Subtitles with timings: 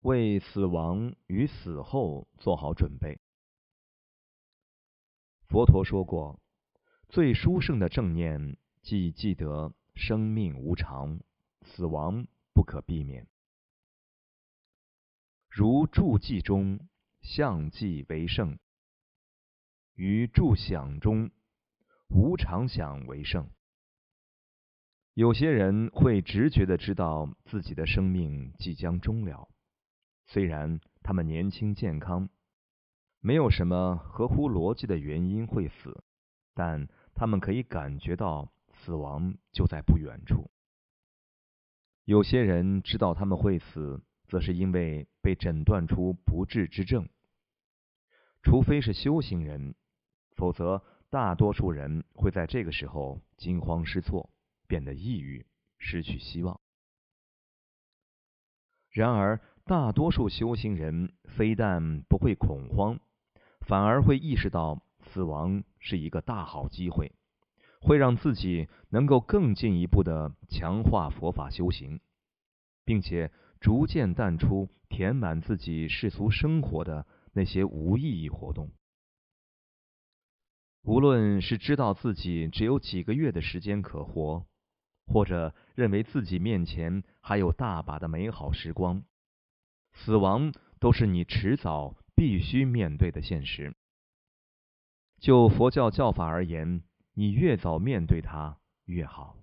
[0.00, 3.18] 为死亡与死后做好准备。
[5.48, 6.38] 佛陀说过，
[7.08, 11.20] 最殊胜的正念，即记得生命无常，
[11.62, 13.26] 死亡不可避免。
[15.48, 16.78] 如住记中，
[17.20, 18.58] 相记为胜；
[19.94, 21.30] 于住想中，
[22.08, 23.50] 无常想为胜。
[25.14, 29.48] 有些人会直觉的知道自己的生命即将终了，
[30.28, 32.28] 虽然他们年轻健康，
[33.20, 36.04] 没有什么合乎逻辑的原因会死，
[36.54, 40.50] 但他们可以感觉到死亡就在不远处。
[42.04, 47.08] 有些人知道他们会死，则是因为被诊断出不治之症。
[48.42, 49.74] 除非是修行人，
[50.36, 54.30] 否则大多数人会在这个时候惊慌失措。
[54.66, 55.46] 变得抑郁，
[55.78, 56.60] 失去希望。
[58.90, 62.98] 然而，大多数修行人非但不会恐慌，
[63.60, 67.12] 反而会意识到死亡是一个大好机会，
[67.82, 72.00] 会让自己能够更进一步的强化佛法修行，
[72.86, 78.70] 并且逐渐淡出填满自己世俗生活的那些无意义活动。
[80.82, 84.46] 无论是知道自己只有几个月的时间可活，
[85.06, 89.02] 或者认为自己面前还有大把的美好时光，
[89.98, 93.74] 死亡都是你迟早必须面对的现实。
[95.20, 96.82] 就佛教教法而言，
[97.14, 99.36] 你越早面对它越好。